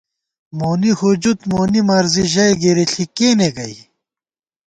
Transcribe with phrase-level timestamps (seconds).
[0.57, 3.73] مونی ہُجُت مونی مرضی ژَئی گِرِݪی کېنےگئ